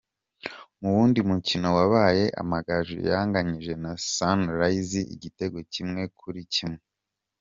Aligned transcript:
Mu 0.79 0.87
wundi 0.95 1.19
mukino 1.29 1.67
wabaye, 1.77 2.25
Amagaju 2.41 2.97
yanganyije 3.09 3.73
na 3.83 3.91
Sunrise 4.13 4.99
igitego 5.15 5.57
kimwe 5.73 6.01
kuri 6.19 6.41
kimwe. 6.55 6.81